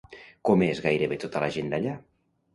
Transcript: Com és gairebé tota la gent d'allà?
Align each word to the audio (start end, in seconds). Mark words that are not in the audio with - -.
Com 0.49 0.63
és 0.67 0.81
gairebé 0.85 1.19
tota 1.25 1.43
la 1.45 1.51
gent 1.59 1.71
d'allà? 1.77 1.95